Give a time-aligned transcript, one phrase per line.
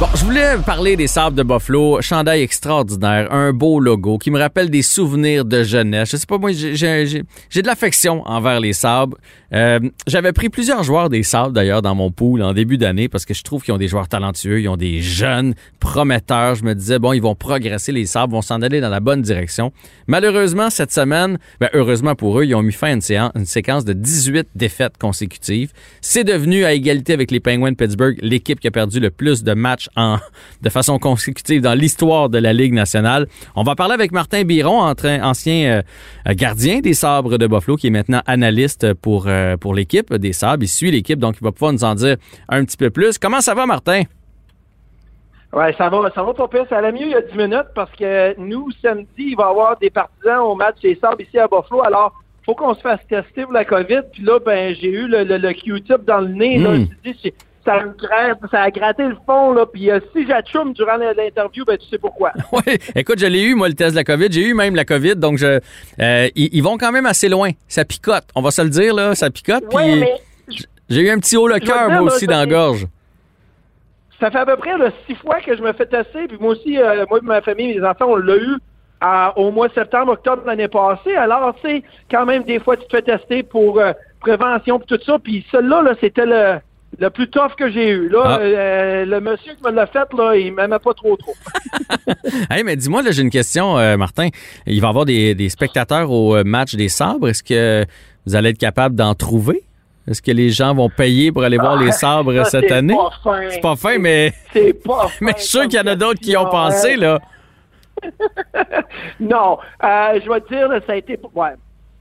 [0.00, 2.00] Bon, je voulais parler des sables de Buffalo.
[2.02, 6.10] Chandail extraordinaire, un beau logo qui me rappelle des souvenirs de jeunesse.
[6.12, 9.16] Je sais pas, moi, j'ai- de l'affection envers les sabres.
[9.52, 13.24] Euh, J'avais pris plusieurs joueurs des sabres, d'ailleurs, dans mon pool en début d'année parce
[13.24, 16.54] que je trouve qu'ils ont des joueurs talentueux, ils ont des jeunes prometteurs.
[16.54, 19.22] Je me disais, bon, ils vont progresser, les sabres vont s'en aller dans la bonne
[19.22, 19.72] direction.
[20.06, 23.46] Malheureusement, cette semaine, ben, heureusement pour eux, ils ont mis fin à une, séan- une
[23.46, 25.72] séquence de 18 défaites consécutives.
[26.02, 29.42] C'est devenu, à égalité avec les Penguins de Pittsburgh, l'équipe qui a perdu le plus
[29.42, 30.18] de matchs en,
[30.62, 33.26] de façon consécutive dans l'histoire de la Ligue nationale.
[33.56, 35.82] On va parler avec Martin Biron, ancien
[36.28, 40.32] euh, gardien des Sabres de Buffalo, qui est maintenant analyste pour, euh, pour l'équipe des
[40.32, 40.62] Sabres.
[40.64, 42.16] Il suit l'équipe, donc il va pouvoir nous en dire
[42.48, 43.18] un petit peu plus.
[43.18, 44.02] Comment ça va, Martin?
[45.52, 46.66] Ouais, ça va, ça va pas pire.
[46.68, 49.50] Ça allait mieux il y a 10 minutes parce que nous, samedi, il va y
[49.50, 51.82] avoir des partisans au match des Sabres ici à Buffalo.
[51.84, 52.12] Alors,
[52.44, 54.00] faut qu'on se fasse tester pour la COVID.
[54.12, 56.58] Puis là, ben, j'ai eu le, le, le Q-tip dans le nez.
[56.58, 56.74] Là, Mm.
[56.74, 57.34] Je me dis, c'est-
[57.68, 59.52] ça me gratte, ça a gratté le fond.
[59.52, 62.32] Là, puis euh, si j'achoume durant l'interview, ben, tu sais pourquoi.
[62.52, 64.28] Oui, écoute, je l'ai eu, moi, le test de la COVID.
[64.30, 65.46] J'ai eu même la COVID, donc je,
[66.00, 67.50] euh, ils, ils vont quand même assez loin.
[67.68, 69.64] Ça picote, on va se le dire, là, ça picote.
[69.68, 70.04] Puis
[70.88, 72.86] J'ai eu un petit haut le cœur, moi là, aussi, dans la gorge.
[74.20, 76.26] ça fait à peu près là, six fois que je me fais tester.
[76.28, 78.56] Puis moi aussi, euh, moi et ma famille, mes enfants, on l'a eu
[79.00, 81.14] à- au mois de septembre, octobre de l'année passée.
[81.14, 84.84] Alors, tu sais, quand même, des fois, tu te fais tester pour euh, prévention et
[84.86, 85.18] tout ça.
[85.18, 86.58] Puis celui-là, là, c'était le,
[86.98, 88.08] le plus tough que j'ai eu.
[88.08, 88.38] Là, Ah.
[88.40, 91.34] euh, le monsieur qui me l'a fait, là, il m'aimait pas trop trop.
[92.50, 94.28] Hey, mais dis-moi, là, j'ai une question, euh, Martin.
[94.66, 97.28] Il va y avoir des, des spectateurs au euh, match des sabres.
[97.28, 97.84] Est-ce que
[98.26, 99.62] vous allez être capable d'en trouver?
[100.08, 102.96] Est-ce que les gens vont payer pour aller voir les sabres Ah, Ça, cette année?
[103.50, 105.94] C'est pas fin, mais, C'est pas fin mais je suis sûr qu'il y en a
[105.96, 107.18] d'autres qui y ont pensé, là.
[109.20, 111.18] Non, euh, je vais te dire, ça a été.
[111.34, 111.50] Ouais.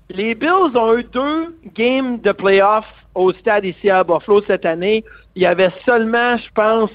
[0.10, 2.86] Les Bills ont eu deux games de playoffs
[3.18, 5.04] au stade ici à Buffalo cette année.
[5.36, 6.92] Il y avait seulement, je pense,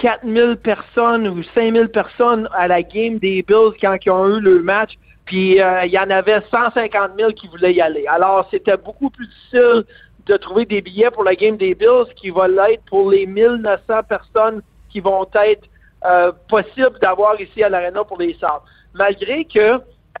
[0.00, 4.60] 4000 personnes ou 5000 personnes à la game des Bills quand ils ont eu le
[4.62, 4.94] match.
[5.24, 8.04] Puis euh, il y en avait 150 000 qui voulaient y aller.
[8.08, 9.84] Alors, c'était beaucoup plus difficile
[10.26, 14.02] de trouver des billets pour la game des Bills qui va l'être pour les 1900
[14.08, 15.68] personnes qui vont être
[16.04, 18.64] euh, possibles d'avoir ici à l'Arena pour les Sabres.
[18.94, 19.60] Malgré que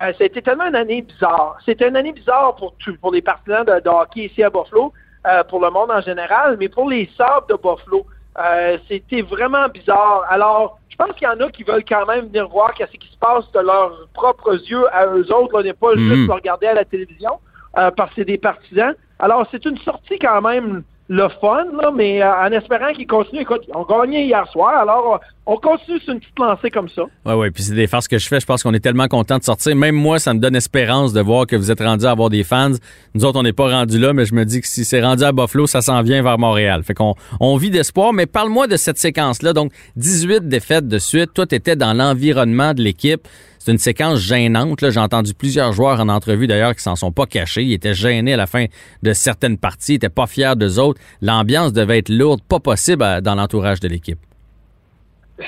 [0.02, 1.56] euh, c'était tellement une année bizarre.
[1.64, 4.92] C'était une année bizarre pour, tout- pour les partisans de, de hockey ici à Buffalo,
[5.26, 8.06] euh, pour le monde en général, mais pour les Sabres de Buffalo,
[8.38, 10.24] euh, c'était vraiment bizarre.
[10.28, 13.10] Alors, je pense qu'il y en a qui veulent quand même venir voir qu'est-ce qui
[13.10, 15.98] se passe de leurs propres yeux à eux autres, là, n'est pas Mhm.
[16.14, 17.38] juste le regarder à la télévision,
[17.78, 18.94] euh, parce que c'est des partisans.
[19.18, 23.42] Alors, c'est une sortie quand même le fun, là, mais euh, en espérant qu'ils continuent.
[23.42, 26.88] Écoute, ils ont gagné hier soir, alors euh, on continue sur une petite lancée comme
[26.88, 27.02] ça.
[27.26, 28.40] Oui, oui, puis c'est des farces que je fais.
[28.40, 29.76] Je pense qu'on est tellement content de sortir.
[29.76, 32.42] Même moi, ça me donne espérance de voir que vous êtes rendu à avoir des
[32.42, 32.70] fans.
[33.14, 35.24] Nous autres, on n'est pas rendu là, mais je me dis que si c'est rendu
[35.24, 36.82] à Buffalo, ça s'en vient vers Montréal.
[36.84, 38.14] Fait qu'on on vit d'espoir.
[38.14, 39.52] Mais parle-moi de cette séquence-là.
[39.52, 41.34] Donc, 18 défaites de suite.
[41.34, 43.28] Toi, t'étais dans l'environnement de l'équipe.
[43.64, 44.90] C'est une séquence gênante.
[44.90, 47.62] J'ai entendu plusieurs joueurs en entrevue d'ailleurs qui s'en sont pas cachés.
[47.62, 48.66] Ils étaient gênés à la fin
[49.02, 49.92] de certaines parties.
[49.92, 51.00] Ils étaient pas fiers d'eux autres.
[51.22, 54.18] L'ambiance devait être lourde, pas possible à- dans l'entourage de l'équipe.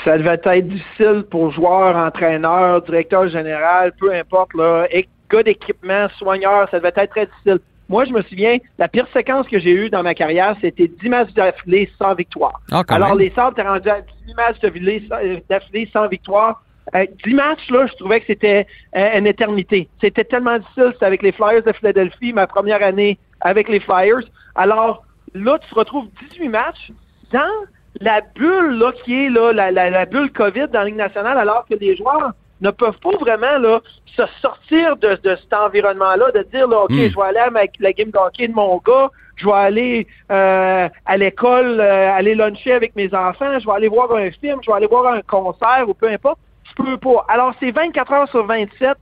[0.03, 4.87] ça devait être difficile pour joueurs, entraîneurs, directeur général, peu importe, là,
[5.31, 7.59] gars d'équipement, soigneurs, ça devait être très difficile.
[7.88, 11.09] Moi, je me souviens, la pire séquence que j'ai eue dans ma carrière, c'était 10
[11.09, 12.60] matchs d'affilée sans victoire.
[12.72, 13.19] Ah, Alors, même.
[13.19, 14.56] les Sabres étaient rendus à 10 matchs
[15.09, 16.62] sans- d'affilée sans victoire.
[16.94, 18.66] Euh, 10 matchs, là, je trouvais que c'était
[18.97, 19.88] euh, une éternité.
[20.00, 20.91] C'était tellement difficile.
[20.92, 24.22] C'était avec les Flyers de Philadelphie, ma première année avec les Flyers.
[24.54, 25.04] Alors,
[25.34, 26.92] là, tu te retrouves 18 matchs
[27.32, 27.41] dans
[28.00, 31.38] la bulle là, qui est là, la, la, la bulle COVID dans la Ligue nationale,
[31.38, 36.30] alors que les joueurs ne peuvent pas vraiment là, se sortir de, de cet environnement-là,
[36.32, 37.08] de dire là, OK, Mm.
[37.10, 40.06] je vais aller à ma- la game de hockey de mon gars, je vais aller
[40.30, 44.58] euh, à l'école, euh, aller luncher avec mes enfants, je vais aller voir un film,
[44.62, 46.38] je vais aller voir un concert ou peu importe.
[46.76, 47.25] Peux pas.
[47.28, 48.97] Alors, c'est 24 heures sur 27,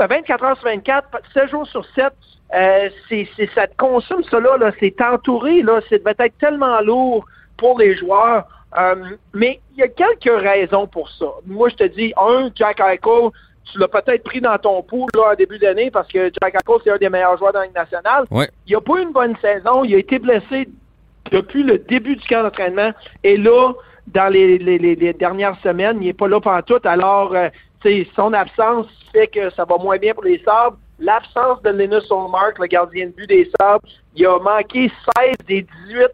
[0.00, 2.12] euh, 24 heures sur 24, 7 jours sur 7,
[2.54, 6.80] euh, c'est, c'est, ça te consomme ça là, c'est entouré, là, ça devait être tellement
[6.80, 7.24] lourd
[7.56, 8.46] pour les joueurs.
[8.78, 8.94] Euh,
[9.34, 11.26] mais il y a quelques raisons pour ça.
[11.46, 13.30] Moi, je te dis, un, Jack Eichel,
[13.70, 16.80] tu l'as peut-être pris dans ton pool là, en début d'année parce que Jack Eichel,
[16.84, 18.24] c'est un des meilleurs joueurs dans la Ligue nationale.
[18.30, 18.48] Ouais.
[18.66, 19.84] Il n'a pas eu une bonne saison.
[19.84, 20.68] Il a été blessé
[21.30, 22.92] depuis le début du camp d'entraînement.
[23.22, 23.72] Et là,
[24.06, 26.80] dans les, dernières semaines, il n'est pas là tout.
[26.84, 27.48] Alors, euh,
[28.14, 30.76] son absence fait que ça va moins bien pour les Sabres.
[30.98, 35.66] L'absence de Linus Olmark, le gardien de but des Sabres, il a manqué 16 des
[35.88, 36.08] 18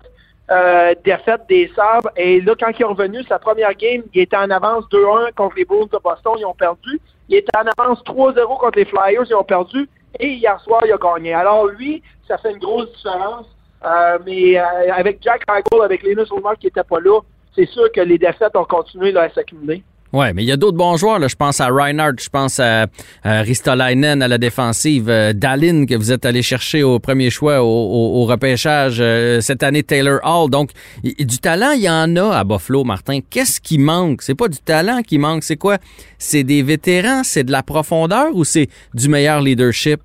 [0.50, 2.11] euh, défaites des Sabres.
[2.17, 5.56] Et là, quand il est revenu, sa première game, il était en avance 2-1 contre
[5.56, 7.00] les Bulls de Boston, ils ont perdu.
[7.29, 9.88] Il était en avance 3-0 contre les Flyers, ils ont perdu.
[10.19, 11.35] Et hier soir, il a gagné.
[11.35, 13.46] Alors lui, ça fait une grosse différence.
[13.85, 17.20] Euh, mais euh, avec Jack Eichel, avec Linus Ulmark qui n'était pas là,
[17.59, 19.83] c'est sûr que les défaites ont continué s'accumuler.
[20.11, 21.29] Ouais, mais il y a d'autres bons joueurs.
[21.29, 22.87] Je pense à Reinhardt, je pense à,
[23.25, 28.25] Ristolainen à la défensive, euh, Dallin que vous êtes allé chercher au premier choix au,
[28.25, 30.49] repêchage euh, cette année, Taylor Hall.
[30.49, 30.71] Donc,
[31.03, 33.19] du talent, il y en a à Buffalo, Martin.
[33.29, 34.23] Qu'est-ce qui manque?
[34.23, 35.77] C'est pas du talent qui manque, c'est quoi?
[36.17, 40.01] C'est des vétérans, c'est de la profondeur ou c'est du meilleur leadership?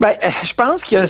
[0.00, 1.06] Ben, euh, je pense que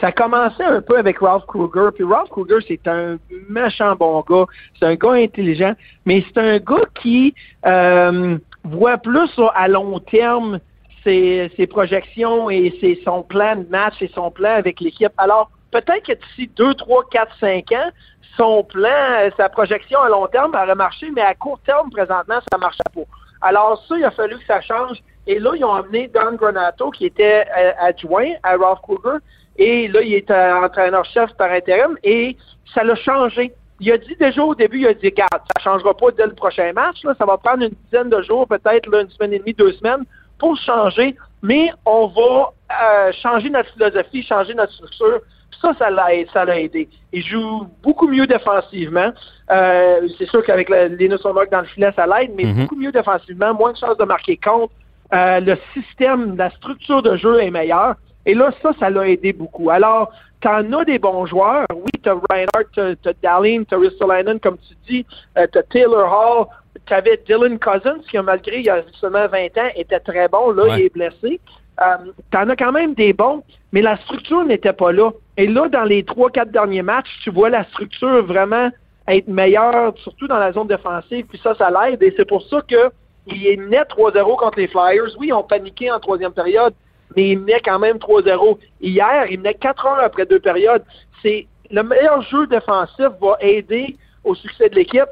[0.00, 1.90] ça a commencé un peu avec Ralph Kruger.
[1.94, 3.16] Puis Ralph Kruger, c'est un
[3.48, 4.44] méchant bon gars.
[4.78, 5.74] C'est un gars intelligent,
[6.04, 7.34] mais c'est un gars qui
[7.66, 10.58] euh, voit plus à long terme
[11.04, 15.12] ses, projections et son plan de match et son plan avec l'équipe.
[15.16, 17.90] Alors, peut-être que d'ici 2, 3, 4, 5 ans,
[18.36, 22.56] son plan, sa projection à long terme aurait marché, mais à court terme, présentement, ça
[22.56, 23.00] ne marche pas.
[23.40, 24.98] Alors, ça, il a fallu que ça change.
[25.26, 29.18] Et là, ils ont amené Don Granato, qui était euh, adjoint à Ralph Kruger.
[29.56, 31.96] Et là, il est euh, entraîneur-chef par intérim.
[32.02, 32.36] Et
[32.74, 33.52] ça l'a changé.
[33.80, 36.34] Il a dit déjà au début, il a dit, regarde, ça changera pas dès le
[36.34, 36.96] prochain match.
[37.02, 40.04] Ça va prendre une dizaine de jours, peut-être une semaine et demie, deux semaines,
[40.38, 41.14] pour changer.
[41.42, 42.52] Mais on va
[42.82, 45.20] euh, changer notre philosophie, changer notre structure.
[45.60, 46.88] Ça, ça l'a ça l'a aidé.
[47.12, 49.12] Il joue beaucoup mieux défensivement.
[49.48, 52.62] c'est sûr qu'avec les Norfolk dans le filet, ça l'aide, mais mm-hmm.
[52.62, 54.72] beaucoup mieux défensivement, moins de chances de marquer contre.
[55.12, 57.94] Euh, le système, la structure de jeu est meilleure.
[58.26, 59.70] Et là, ça, ça l'a aidé beaucoup.
[59.70, 61.66] Alors, t'en as des bons joueurs.
[61.74, 65.06] Oui, t'as Reinhardt, t'as Dallin, t'as Ristolainen, comme tu dis,
[65.38, 66.46] euh, t'as Taylor Hall,
[66.86, 70.50] t'avais Dylan Cousins, qui, malgré il y a seulement 20 ans, était très bon.
[70.50, 71.40] Là, il est blessé.
[71.80, 73.42] Euh, t'en as quand même des bons,
[73.72, 75.10] mais la structure n'était pas là.
[75.36, 78.70] Et là, dans les trois, quatre derniers matchs, tu vois la structure vraiment
[79.06, 82.02] être meilleure, surtout dans la zone défensive, puis ça, ça l'aide.
[82.02, 82.90] Et c'est pour ça que
[83.26, 85.16] il est net 3-0 contre les Flyers.
[85.18, 86.74] Oui, ils ont paniqué en troisième période,
[87.14, 88.58] mais il met quand même 3-0.
[88.80, 90.82] Hier, il met 4 heures après deux périodes.
[91.22, 95.08] C'est le meilleur jeu défensif va aider au succès de l'équipe.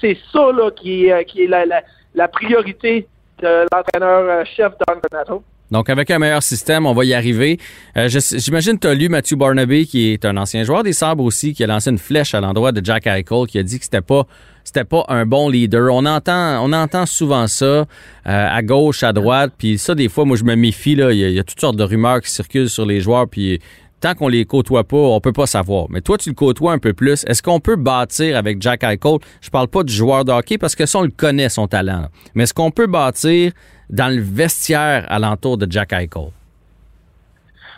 [0.00, 1.82] C'est ça là, qui est, est
[2.14, 3.06] la, priorité
[3.40, 5.42] de l'entraîneur-chef Don Donato.
[5.70, 7.58] Donc, avec un meilleur système, on va y arriver.
[7.96, 11.24] Euh, J'imagine que tu as lu Matthew Barnaby, qui est un ancien joueur des Sabres
[11.24, 13.84] aussi, qui a lancé une flèche à l'endroit de Jack Eichel, qui a dit que
[13.84, 14.26] c'était pas
[14.68, 15.92] c'était pas un bon leader.
[15.92, 17.86] On entend, on entend souvent ça euh,
[18.24, 21.10] à gauche, à droite, puis ça des fois, moi je me méfie là.
[21.10, 23.60] Il y, a, toutes sortes de rumeurs qui circulent sur les joueurs, puis
[24.00, 25.86] tant qu'on les côtoie pas, on peut pas savoir.
[25.90, 27.24] Mais toi, tu le côtoies un peu plus.
[27.24, 30.74] Est-ce qu'on peut bâtir avec Jack Eichel Je parle pas du joueur de hockey parce
[30.74, 32.06] que ça on le connaît son talent.
[32.34, 33.52] Mais est-ce qu'on peut bâtir
[33.90, 36.30] dans le vestiaire alentour de Jack Eichel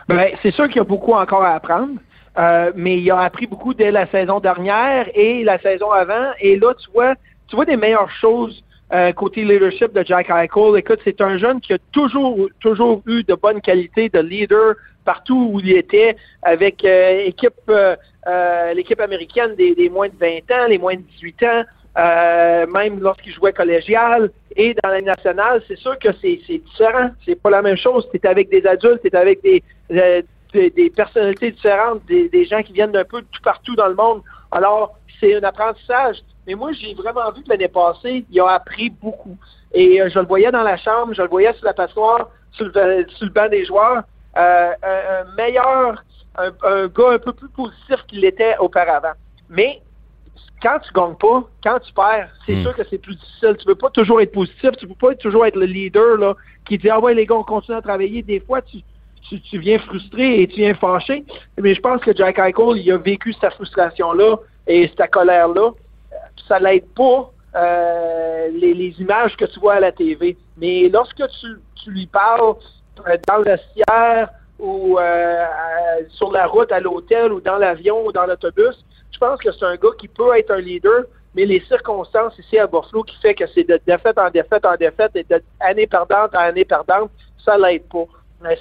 [0.08, 1.92] ben, c'est sûr qu'il y a beaucoup encore à apprendre.
[2.36, 6.32] Euh, mais il a appris beaucoup dès la saison dernière et la saison avant.
[6.40, 7.14] Et là, tu vois,
[7.46, 10.76] tu vois des meilleures choses euh, côté leadership de Jack Eichel.
[10.76, 15.50] Écoute, c'est un jeune qui a toujours, toujours eu de bonnes qualités de leader partout
[15.52, 17.54] où il était, avec euh, équipe,
[18.74, 21.64] l'équipe américaine des, des, moins de 20 ans, les moins de 18 ans.
[22.72, 27.10] même lorsqu'il jouait collégial et dans la nationale, c'est sûr que c'est différent.
[27.24, 28.06] C'est pas la même chose.
[28.12, 29.62] Tu avec des adultes, tu es avec des,
[30.52, 34.22] des, personnalités différentes, des, gens qui viennent d'un peu de tout partout dans le monde.
[34.50, 36.16] Alors, c'est un apprentissage.
[36.46, 39.36] Mais moi, j'ai vraiment vu que l'année passée, il a appris beaucoup.
[39.72, 42.66] Et euh, je le voyais dans la chambre, je le voyais sur la passoire, sur
[42.66, 44.02] le, sur le banc des joueurs.
[44.36, 46.04] Euh, un, meilleur,
[46.36, 49.12] un, gars un peu plus positif qu'il l'était auparavant.
[49.48, 49.80] Mais
[50.62, 52.62] quand tu gagnes pas, quand tu perds, c'est hmm.
[52.62, 53.56] sûr que c'est plus difficile.
[53.58, 56.78] Tu peux pas toujours être positif, tu peux pas toujours être le leader là, qui
[56.78, 58.22] dit Ah ouais les gars, on continue à travailler.
[58.22, 58.82] Des fois, tu,
[59.40, 61.24] tu, viens frustré et tu viens fâché.
[61.60, 64.36] Mais je pense que Jack Eichel, il a vécu cette frustration-là
[64.66, 65.70] et cette colère-là.
[66.48, 70.36] Ça l'aide pas euh, les, images que tu vois à la TV.
[70.56, 72.54] Mais lorsque tu, lui parles
[73.08, 75.46] euh, dans le vestiaire ou euh,
[76.10, 79.64] sur la route à l'hôtel ou dans l'avion ou dans l'autobus, je pense que c'est
[79.64, 81.04] un gars qui peut être un leader,
[81.34, 84.76] mais les circonstances ici à Buffalo qui fait que c'est de défaite en défaite en
[84.76, 87.10] défaite et d'année perdante en année perdante,
[87.44, 88.06] ça l'aide pas.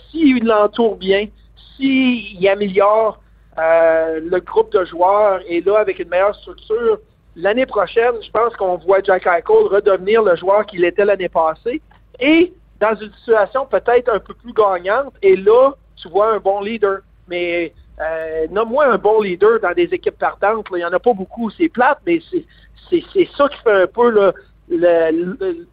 [0.09, 1.27] S'il l'entoure bien,
[1.75, 3.21] s'il améliore
[3.57, 6.99] le groupe de joueurs et là, avec une meilleure structure,
[7.41, 11.81] l'année prochaine, je pense qu'on voit Jack Eichel redevenir le joueur qu'il était l'année passée
[12.19, 15.13] et dans une situation peut-être un peu plus gagnante.
[15.21, 16.99] Et là, tu vois un bon leader.
[17.27, 20.65] Mais euh, nomme-moi un bon leader dans des équipes partantes.
[20.71, 21.49] Il n'y en a pas beaucoup.
[21.51, 22.19] C'est plate, mais
[22.89, 24.33] c'est ça qui fait un peu le,
[24.69, 25.67] le,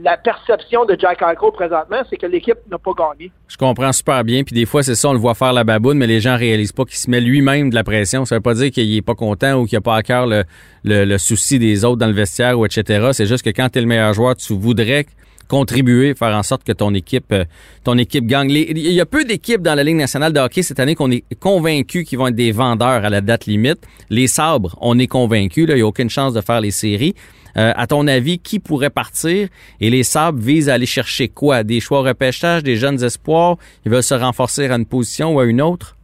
[0.00, 3.30] la perception de Jack Eichel présentement, c'est que l'équipe n'a pas gagné.
[3.48, 4.42] Je comprends super bien.
[4.42, 6.72] Puis des fois, c'est ça, on le voit faire la baboune, mais les gens réalisent
[6.72, 8.24] pas qu'il se met lui-même de la pression.
[8.24, 10.44] Ça veut pas dire qu'il est pas content ou qu'il a pas à cœur le,
[10.84, 13.10] le, souci des autres dans le vestiaire ou etc.
[13.12, 15.06] C'est juste que quand tu es le meilleur joueur, tu voudrais
[15.48, 17.44] contribuer, faire en sorte que ton équipe, euh,
[17.84, 18.50] ton équipe gagne.
[18.50, 21.24] il y a peu d'équipes dans la Ligue nationale de hockey cette année qu'on est
[21.38, 23.86] convaincu qu'ils vont être des vendeurs à la date limite.
[24.08, 27.14] Les sabres, on est convaincu, il n'y a aucune chance de faire les séries.
[27.56, 29.48] Euh, à ton avis, qui pourrait partir?
[29.80, 31.62] Et les sabres visent à aller chercher quoi?
[31.62, 33.56] Des choix repêchage, des jeunes espoirs?
[33.84, 35.96] Ils veulent se renforcer à une position ou à une autre?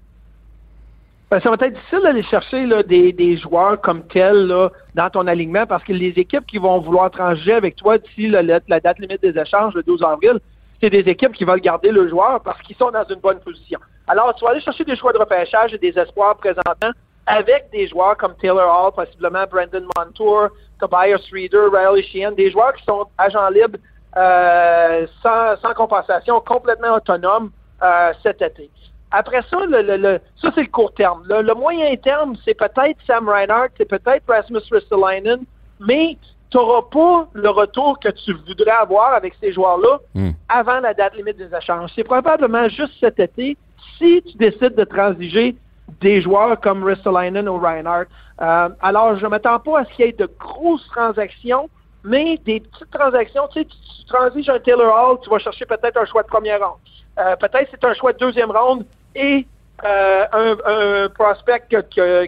[1.31, 4.51] Ben, ça va être difficile d'aller chercher des, des, joueurs comme tels
[4.95, 8.43] dans ton alignement parce que les équipes qui vont vouloir trancher avec toi d'ici la,
[8.43, 10.39] la, date limite des échanges, le 12 avril,
[10.81, 13.79] c'est des équipes qui veulent garder le joueur parce qu'ils sont dans une bonne position.
[14.07, 16.93] Alors, tu vas aller chercher des choix de repêchage et des espoirs présentement
[17.29, 20.49] avec des joueurs comme Taylor Hall, possiblement Brandon Montour,
[20.81, 23.79] Tobias Reader, Riley Sheehan, des joueurs qui sont agents libres
[24.17, 27.51] euh, sans, sans compensation, complètement autonomes
[27.83, 28.71] euh, cet été.
[29.11, 31.23] Après ça, le, le, ça c'est le court terme.
[31.29, 35.45] Le, moyen terme, c'est peut-être Sam Reinhardt, c'est peut-être Rasmus Ristolainen,
[35.81, 36.17] mais
[36.51, 40.31] tu n'auras pas le retour que tu voudrais avoir avec ces joueurs-là hmm.
[40.49, 41.91] avant la date limite des échanges.
[41.95, 43.57] C'est probablement juste cet été,
[43.99, 45.57] si tu décides de transiger
[46.01, 48.07] des joueurs comme Ristolainen ou Reinhardt.
[48.41, 51.69] Euh, alors, je ne m'attends pas à ce qu'il y ait de grosses transactions,
[52.05, 53.49] mais des petites transactions.
[53.49, 56.61] Tu sais, tu, transiges un Taylor Hall, tu vas chercher peut-être un choix de première
[56.61, 56.79] ronde.
[57.19, 59.47] Euh, peut-être c'est un choix de deuxième ronde et
[59.85, 62.27] euh, un, prospect que,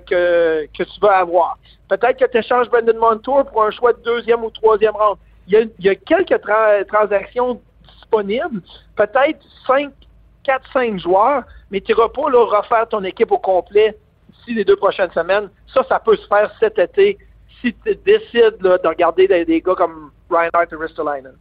[0.72, 1.58] tu vas avoir.
[1.88, 5.18] Peut-être que tu échanges Brendan Montour pour un choix de deuxième ou troisième ronde.
[5.48, 6.40] Il y a, quelques
[6.88, 7.60] transactions
[7.94, 8.62] disponibles,
[8.96, 9.90] peut-être 5,
[10.44, 13.96] 4, 5 joueurs, mais tu n'iras pas là, refaire ton équipe au complet
[14.30, 15.50] d'ici les deux prochaines semaines.
[15.72, 17.18] Ça, ça peut se faire cet été
[17.60, 21.32] si tu décides de regarder des, gars comme Reinhardt et Ristolainen.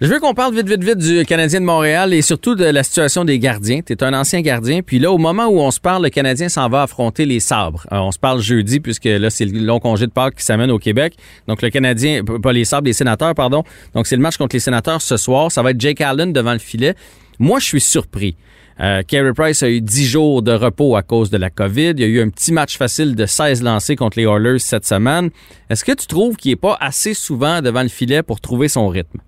[0.00, 2.82] Je veux qu'on parle vite, vite, vite du Canadien de Montréal et surtout de la
[2.82, 3.80] situation des gardiens.
[3.80, 4.82] Tu es un ancien gardien.
[4.82, 7.86] Puis là, au moment où on se parle, le Canadien s'en va affronter les sabres.
[7.92, 10.72] Euh, on se parle jeudi, puisque là, c'est le long congé de Pâques qui s'amène
[10.72, 11.14] au Québec.
[11.46, 13.62] Donc, le Canadien, pas les sabres, les sénateurs, pardon.
[13.94, 15.52] Donc, c'est le match contre les sénateurs ce soir.
[15.52, 16.96] Ça va être Jake Allen devant le filet.
[17.38, 18.36] Moi, je suis surpris.
[18.80, 21.90] Euh, Carey Price a eu 10 jours de repos à cause de la COVID.
[21.90, 24.84] Il y a eu un petit match facile de 16 lancés contre les Oilers cette
[24.84, 25.30] semaine.
[25.70, 28.88] Est-ce que tu trouves qu'il n'est pas assez souvent devant le filet pour trouver son
[28.88, 29.20] rythme?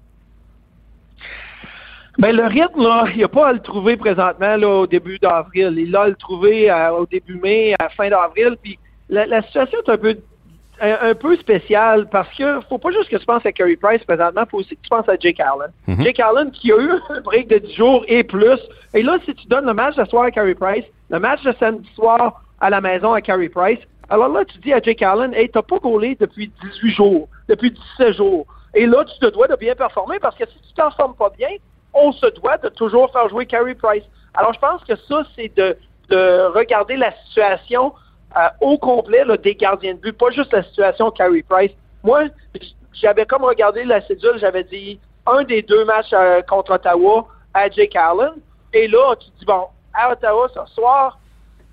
[2.18, 5.74] Ben, le rythme, là, il a pas à le trouver présentement là, au début d'avril.
[5.76, 8.56] Il a à le trouver euh, au début mai, à fin d'avril.
[8.62, 8.78] Puis
[9.10, 10.16] la, situation est un peu
[10.80, 14.42] un, peu spéciale parce que faut pas juste que tu penses à Carey Price présentement,
[14.50, 15.72] faut aussi que tu penses à Jake Allen.
[15.88, 16.04] Mm-hmm.
[16.04, 18.60] Jake Allen qui a eu un break de 10 jours et plus.
[18.94, 21.54] Et là, si tu donnes le match de soir à Carey Price, le match de
[21.58, 23.78] samedi soir à la maison à Carey Price,
[24.08, 27.70] alors là, tu dis à Jake Allen, hey, t'as pas gaulé depuis 18 jours, depuis
[27.70, 28.46] 17 jours.
[28.74, 31.30] Et là, tu te dois de bien performer parce que si tu t'en formes pas
[31.36, 31.48] bien,
[31.92, 34.04] on se doit de toujours faire jouer Carey Price.
[34.34, 35.76] Alors, je pense que ça, c'est de,
[36.54, 37.92] regarder la situation
[38.36, 41.72] euh, au complet des gardiens de but, pas juste la situation Carey Price.
[42.02, 42.24] Moi,
[42.92, 47.68] j'avais comme regardé la cédule, j'avais dit un des deux matchs euh, contre Ottawa à
[47.70, 48.34] Jake Allen.
[48.72, 51.18] Et là, tu dis, bon, à Ottawa ce soir,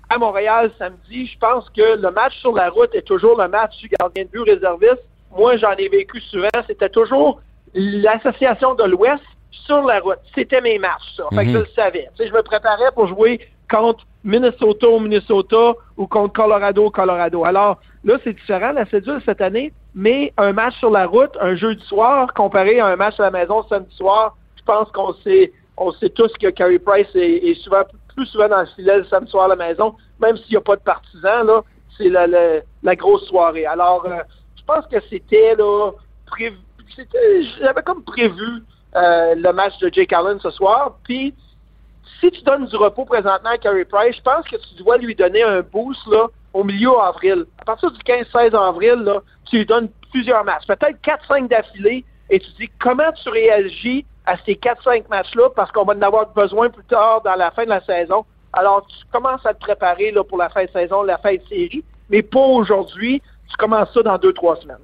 [0.08, 3.76] à Montréal samedi, je pense que le match sur la route est toujours le match
[3.78, 5.02] du gardien de but réserviste.
[5.36, 6.48] Moi, j'en ai vécu souvent.
[6.66, 7.40] C'était toujours
[7.74, 10.18] l'association de l'Ouest sur la route.
[10.34, 11.24] C'était mes matchs, ça.
[11.30, 11.64] Fait que je mhm.
[11.64, 12.08] le savais.
[12.16, 13.40] Tu sais, je me préparais pour jouer
[13.74, 17.44] contre Minnesota au Minnesota ou contre Colorado au Colorado.
[17.44, 21.56] Alors, là, c'est différent, la cédule cette année, mais un match sur la route, un
[21.56, 25.12] jeu du soir, comparé à un match à la maison samedi soir, je pense qu'on
[25.24, 27.82] sait, on sait tous que Carey Price est, souvent,
[28.14, 30.60] plus souvent dans le filet le samedi soir à la maison, même s'il n'y a
[30.60, 31.62] pas de partisans, là,
[31.98, 33.66] c'est la, la, grosse soirée.
[33.66, 34.18] Alors, euh,
[34.56, 35.90] je pense que c'était, là,
[36.26, 36.56] prévu,
[37.60, 38.62] j'avais comme prévu
[38.96, 40.96] euh, le match de Jake Allen ce soir.
[41.04, 41.34] Puis,
[42.20, 45.14] si tu donnes du repos présentement à Carey Price, je pense que tu dois lui
[45.14, 47.46] donner un boost là, au milieu avril.
[47.58, 52.50] À partir du 15-16 avril, tu lui donnes plusieurs matchs, peut-être 4-5 d'affilée, et tu
[52.58, 56.84] dis comment tu réagis à ces 4-5 matchs-là, parce qu'on va en avoir besoin plus
[56.84, 58.24] tard dans la fin de la saison.
[58.52, 61.42] Alors, tu commences à te préparer là, pour la fin de saison, la fin de
[61.48, 63.20] série, mais pas aujourd'hui.
[63.50, 64.76] Tu commences ça dans 2-3 semaines.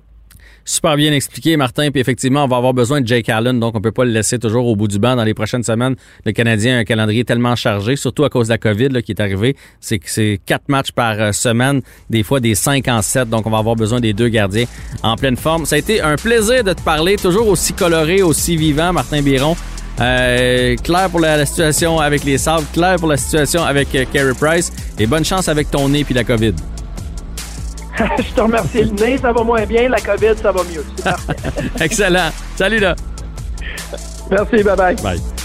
[0.65, 1.91] Super bien expliqué, Martin.
[1.91, 4.39] Puis effectivement, on va avoir besoin de Jake Allen, donc on peut pas le laisser
[4.39, 5.97] toujours au bout du banc dans les prochaines semaines.
[6.25, 9.13] Le Canadien a un calendrier tellement chargé, surtout à cause de la COVID là, qui
[9.13, 9.57] est arrivé.
[9.81, 13.29] C'est que c'est quatre matchs par euh, semaine, des fois des cinq en sept.
[13.29, 14.67] Donc on va avoir besoin des deux gardiens
[15.03, 15.67] en pleine forme.
[15.67, 19.57] Ça a été un plaisir de te parler, toujours aussi coloré, aussi vivant, Martin Biron.
[20.01, 24.33] Euh, clair pour la, situation avec les sables, clair pour la situation avec euh, Carey
[24.39, 26.55] Price et bonne chance avec ton nez puis la COVID.
[28.19, 28.85] je te remercie.
[28.85, 29.88] Le nez, ça va moins bien.
[29.88, 30.85] La COVID, ça va mieux.
[31.80, 32.30] Excellent.
[32.57, 32.95] Salut là.
[34.30, 34.62] Merci.
[34.62, 34.97] Bye bye.
[34.97, 35.40] Bye.